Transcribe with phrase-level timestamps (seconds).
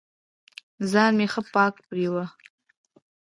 [0.91, 2.25] ځان مې ښه پاک پرېوه.